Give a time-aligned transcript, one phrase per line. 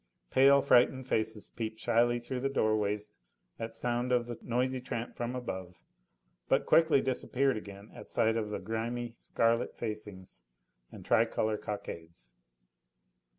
[0.31, 3.11] Pale, frightened faces peeped shyly through the doorways
[3.59, 5.77] at sound of the noisy tramp from above,
[6.49, 10.41] but quickly disappeared again at sight of the grimy scarlet facings
[10.91, 12.33] and tricolour cockades.